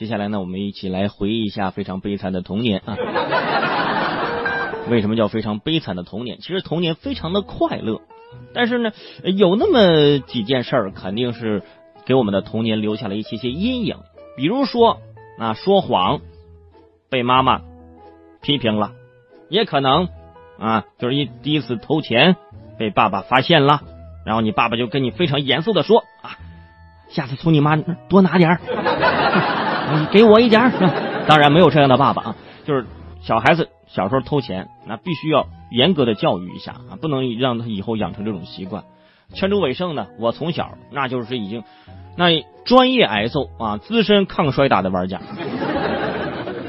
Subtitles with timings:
[0.00, 2.96] 接下来呢，我们一起来回忆一下非常悲惨的童年啊。
[4.88, 6.38] 为什么叫非常悲惨的童年？
[6.40, 8.00] 其实童年非常的快乐，
[8.54, 8.92] 但是呢，
[9.22, 11.62] 有那么几件事儿肯定是
[12.06, 13.98] 给我们的童年留下了一些些阴影。
[14.38, 15.02] 比如说
[15.38, 16.22] 啊，说谎
[17.10, 17.60] 被妈妈
[18.40, 18.92] 批评了，
[19.50, 20.08] 也可能
[20.58, 22.36] 啊，就是一第一次偷钱
[22.78, 23.82] 被爸爸发现了，
[24.24, 26.38] 然后你爸爸就跟你非常严肃的说啊，
[27.10, 28.60] 下次从你妈多拿点儿，
[29.98, 30.70] 你给我一点儿。
[31.28, 32.86] 当然没有这样的爸爸啊，就是
[33.20, 33.68] 小孩子。
[33.92, 38.84] 小时候偷钱，那必须要严格的教育一下啊，不能让他以后养成这种习惯。
[39.34, 41.64] 全州伟胜呢，我从小那就是已经
[42.16, 45.20] 那专业挨揍啊，资深抗摔打的玩家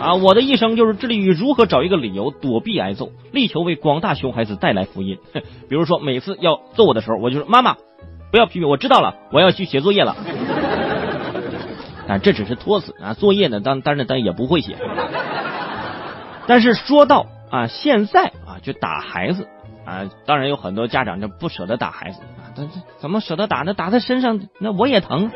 [0.00, 5.18] 啊，我的一生就是致力于如何找一个理由躲避挨揍，力求为广大熊孩子带来福音。
[5.70, 7.76] 比如说，每次要揍我的时候，我就说妈妈
[8.32, 10.16] 不要批评，我知道了，我要去写作业了。
[12.08, 14.76] 啊这只是托词啊，作业呢，当当然当然也不会写。
[16.46, 19.48] 但是说到啊，现在啊，就打孩子
[19.86, 23.74] 啊，当然有很多家长就不舍得打孩子啊，但是怎么舍得打呢？
[23.74, 25.30] 打在身上那我也疼。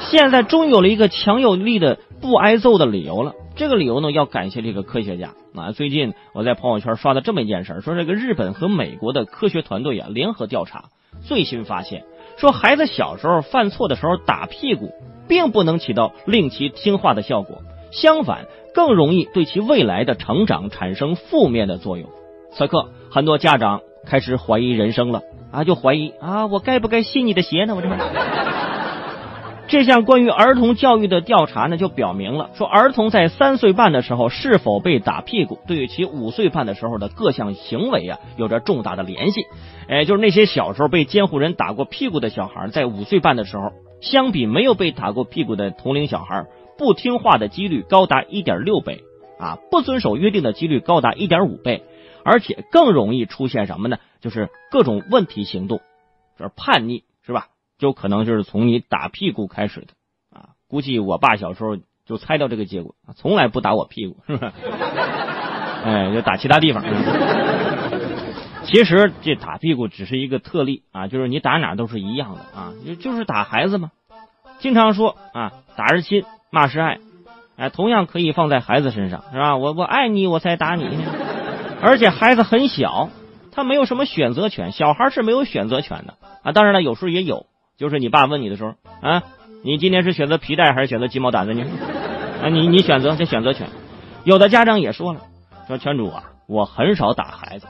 [0.00, 3.32] 现在终于有了一个强有力的不挨揍的理由了。
[3.56, 5.72] 这个理由呢，要感谢这个科学家啊。
[5.72, 10.84] 最近我在朋友圈刷的这么一件事，说这个日本和美国的科学团队啊联合调查，
[11.22, 12.04] 最新发现
[12.36, 14.92] 说孩子小时候犯错的时候打屁股，
[15.28, 17.58] 并不能起到令其听话的效果。
[17.90, 22.08] 相反，更容易对其未来的成长产生负面的作用。
[22.52, 27.74] 此刻，很多家长开始怀疑人生了啊，就怀疑啊，我该不该信你的邪呢？
[27.74, 27.88] 我这
[29.68, 39.42] 这项关于儿童教育的调查呢，就表明了说，儿童在三岁半的时候是否被打屁股，对于其五岁半的时候的各项行为啊，有着重大的联系。
[39.86, 46.46] 哎，就是那些小时候被监护人打过屁股的小孩，在五岁半的时候，相比没有被打过屁股的同龄小孩。
[46.78, 49.02] 不听话的几率高达一点六倍
[49.40, 49.58] 啊！
[49.68, 51.82] 不遵守约定的几率高达一点五倍，
[52.24, 53.98] 而且更容易出现什么呢？
[54.20, 55.80] 就是各种问题行动，
[56.38, 57.48] 就是叛逆，是吧？
[57.78, 59.88] 就可能就是从你打屁股开始的
[60.32, 60.50] 啊！
[60.68, 61.76] 估计我爸小时候
[62.06, 64.52] 就猜到这个结果，从来不打我屁股，是吧？
[65.84, 66.84] 哎，就打其他地方。
[68.68, 73.90] 其实这打屁股只是一个特例啊，就是你打哪都是一样的啊，就就是打孩子嘛。
[74.60, 76.24] 经常说啊，打是亲。
[76.50, 76.98] 骂是爱，
[77.58, 79.58] 哎，同样可以放在孩子身上，是吧？
[79.58, 80.88] 我我爱你，我才打你。
[81.82, 83.10] 而且孩子很小，
[83.52, 86.52] 他没有什么选择权，小孩是没有选择权的啊。
[86.52, 87.44] 当然了，有时候也有，
[87.76, 89.24] 就是你爸问你的时候啊，
[89.62, 91.66] 你今天是选择皮带还是选择鸡毛掸子呢？
[92.42, 93.68] 啊，你你选择这选择权。
[94.24, 95.20] 有的家长也说了，
[95.66, 97.66] 说全主啊，我很少打孩子，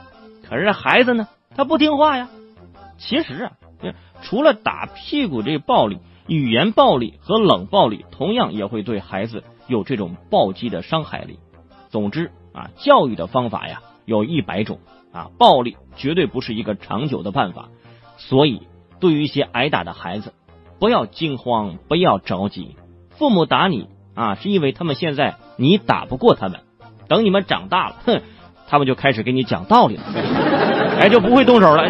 [0.49, 2.29] 可是孩子呢，他不听话呀。
[2.97, 3.51] 其实啊，
[4.21, 5.99] 除了打屁股这暴力。
[6.27, 11.39] 语言暴力和冷暴力同样也会对孩子有这种暴击的伤害力。
[11.89, 14.77] 总之啊，教育的方法呀有一百种
[15.11, 17.69] 啊，暴力绝对不是一个长久的办法。
[18.17, 18.67] 所以，
[18.99, 20.35] 对于一些挨打的孩子，
[20.77, 22.75] 不要惊慌，不要着急。
[23.09, 26.59] 父母打你啊，是因为他们现在你打不过他们。
[27.07, 28.21] 等你们长大了，哼，
[28.69, 30.03] 他们就开始给你讲道理了，
[30.99, 31.83] 哎，就不会动手了。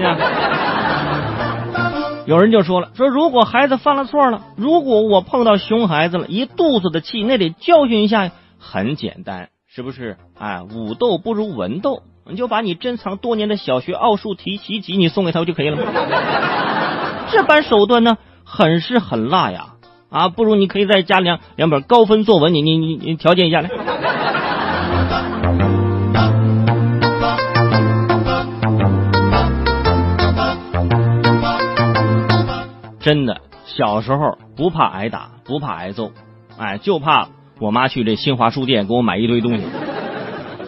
[2.25, 8.31] 有人就说了，说如果孩子犯了错了，如果我碰到熊孩子了，一肚子的气，那得教训一下。
[8.62, 10.17] 很简单，是不是？
[10.38, 15.84] 哎，武斗不如文斗，你就把你珍藏多年的小学奥数题习题你送给他不就可以了吗？
[17.31, 19.67] 这般手段呢，很是很辣呀！
[20.09, 23.69] 啊，不如你可以再加两两本高分作文，你你你你条件一下来。
[33.09, 36.12] 真的，小时候不怕挨打，不怕挨揍，
[36.59, 39.64] 哎，就怕我妈去这新华书店给我买一堆东西，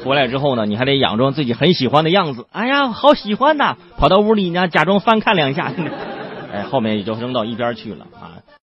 [0.04, 5.72] 回来之后呢，你还得佯装自己很喜欢的样子，哎呀，好喜欢呐，跑到屋里呢，假装翻看两下，
[6.52, 8.41] 哎，后面也就扔到一边去了啊。